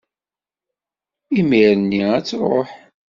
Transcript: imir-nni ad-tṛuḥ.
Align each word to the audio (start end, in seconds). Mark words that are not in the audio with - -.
imir-nni 1.39 2.03
ad-tṛuḥ. 2.17 2.69